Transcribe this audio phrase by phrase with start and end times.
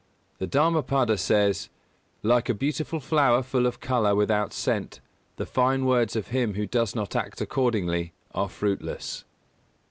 [0.39, 1.69] The Dhammapada says:
[2.23, 4.99] "Like a beautiful flower full of colour without scent
[5.35, 9.25] the fine words of him who does not act accordingly are fruitless."